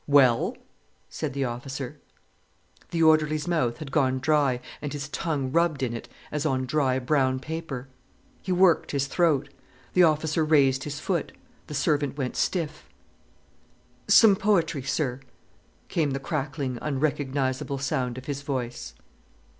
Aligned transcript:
"Well?" 0.07 0.57
said 1.09 1.33
the 1.33 1.45
officer. 1.45 1.99
The 2.89 3.03
orderly's 3.03 3.47
mouth 3.47 3.77
had 3.77 3.91
gone 3.91 4.17
dry, 4.17 4.59
and 4.81 4.91
his 4.91 5.07
tongue 5.09 5.51
rubbed 5.51 5.83
in 5.83 5.93
it 5.93 6.09
as 6.31 6.43
on 6.43 6.65
dry 6.65 6.97
brown 6.97 7.39
paper. 7.39 7.87
He 8.41 8.51
worked 8.51 8.89
his 8.93 9.05
throat. 9.05 9.49
The 9.93 10.01
officer 10.01 10.43
raised 10.43 10.85
his 10.85 10.99
foot. 10.99 11.33
The 11.67 11.75
servant 11.75 12.17
went 12.17 12.35
stiff. 12.35 12.89
"Some 14.07 14.35
poetry, 14.35 14.81
sir," 14.81 15.19
came 15.87 16.09
the 16.13 16.19
crackling, 16.19 16.79
unrecognizable 16.81 17.77
sound 17.77 18.17
of 18.17 18.25
his 18.25 18.41
voice. 18.41 18.95